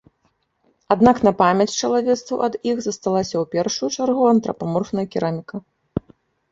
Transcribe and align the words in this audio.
Аднак 0.95 1.19
на 1.27 1.33
памяць 1.41 1.75
чалавецтву 1.81 2.41
ад 2.47 2.53
іх 2.73 2.77
засталася 2.87 3.33
ў 3.39 3.45
першую 3.55 3.89
чаргу 4.01 4.23
антрапаморфная 4.33 5.07
кераміка. 5.15 5.55